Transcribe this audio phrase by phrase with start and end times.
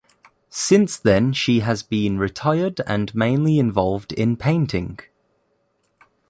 [0.49, 4.97] Since then she has been retired and mainly involved in painting.